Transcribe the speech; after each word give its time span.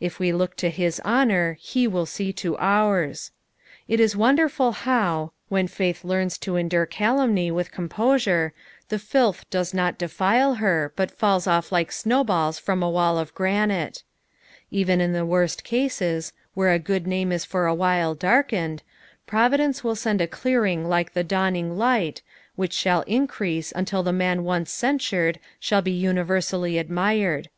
If 0.00 0.18
we 0.18 0.32
look 0.32 0.56
to 0.56 0.70
his 0.70 0.98
honour, 1.04 1.58
he 1.60 1.86
wilt 1.86 2.08
see 2.08 2.32
to 2.32 2.56
ours. 2.56 3.32
It 3.86 4.00
is 4.00 4.16
wonderful 4.16 4.72
how, 4.72 5.32
when 5.50 5.68
faith 5.68 6.00
lefirns 6.06 6.40
to 6.40 6.56
endure 6.56 6.86
calumny 6.86 7.50
with 7.50 7.70
composure, 7.70 8.54
the 8.88 8.96
tilth 8.98 9.44
does 9.50 9.74
not 9.74 9.98
deSlo 9.98 10.56
her, 10.56 10.94
but 10.96 11.10
fulls 11.10 11.46
off 11.46 11.70
like 11.70 11.92
snow 11.92 12.24
balU 12.24 12.58
from 12.58 12.82
a 12.82 12.88
wall 12.88 13.18
of 13.18 13.34
granite. 13.34 14.04
Even 14.70 15.02
in 15.02 15.12
the 15.12 15.26
worst 15.26 15.64
cases, 15.64 16.32
where 16.54 16.72
a 16.72 16.80
§ood 16.80 17.04
name 17.04 17.30
is 17.30 17.44
for 17.44 17.66
awhile 17.66 18.14
darkened, 18.14 18.82
Providence 19.26 19.84
will 19.84 19.96
send 19.96 20.22
a 20.22 20.26
clearing 20.26 20.88
like 20.88 21.12
the 21.12 21.28
awning 21.34 21.76
light, 21.76 22.22
which 22.56 22.72
shall 22.72 23.02
increase 23.02 23.70
until 23.76 24.02
the 24.02 24.14
man 24.14 24.44
once 24.44 24.72
censured 24.72 25.38
shall 25.60 25.82
be 25.82 25.92
uni 25.92 26.22
versally 26.22 26.80
admired. 26.80 27.50